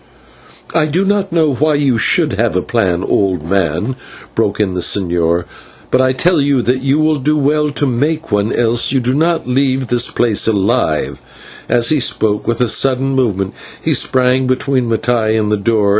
"I 0.73 0.87
do 0.87 1.05
not 1.05 1.31
know 1.31 1.53
why 1.53 1.75
you 1.75 1.99
should 1.99 2.33
have 2.33 2.55
a 2.55 2.63
plan, 2.63 3.03
old 3.03 3.45
man," 3.47 3.95
broke 4.33 4.59
in 4.59 4.73
the 4.73 4.79
señor; 4.79 5.45
"but 5.91 6.01
I 6.01 6.11
tell 6.11 6.41
you 6.41 6.63
that 6.63 6.81
you 6.81 6.97
will 6.97 7.17
do 7.17 7.37
well 7.37 7.69
to 7.73 7.85
make 7.85 8.31
one, 8.31 8.51
else 8.51 8.91
you 8.91 8.99
do 8.99 9.13
not 9.13 9.47
leave 9.47 9.89
this 9.89 10.09
place 10.09 10.47
alive" 10.47 11.21
and 11.69 11.77
as 11.77 11.89
he 11.89 11.99
spoke, 11.99 12.47
with 12.47 12.61
a 12.61 12.67
sudden 12.67 13.09
movement, 13.13 13.53
he 13.79 13.93
sprang 13.93 14.47
between 14.47 14.89
Mattai 14.89 15.37
and 15.39 15.51
the 15.51 15.55
door. 15.57 15.89